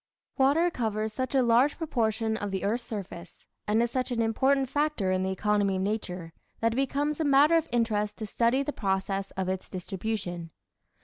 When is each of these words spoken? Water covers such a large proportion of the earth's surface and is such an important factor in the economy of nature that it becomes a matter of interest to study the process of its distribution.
Water 0.35 0.71
covers 0.71 1.13
such 1.13 1.35
a 1.35 1.43
large 1.43 1.77
proportion 1.77 2.35
of 2.35 2.49
the 2.49 2.63
earth's 2.63 2.83
surface 2.85 3.45
and 3.67 3.83
is 3.83 3.91
such 3.91 4.09
an 4.09 4.19
important 4.19 4.67
factor 4.67 5.11
in 5.11 5.21
the 5.21 5.29
economy 5.29 5.75
of 5.75 5.83
nature 5.83 6.33
that 6.59 6.73
it 6.73 6.75
becomes 6.75 7.19
a 7.19 7.23
matter 7.23 7.55
of 7.55 7.69
interest 7.71 8.17
to 8.17 8.25
study 8.25 8.63
the 8.63 8.73
process 8.73 9.29
of 9.37 9.47
its 9.47 9.69
distribution. 9.69 10.49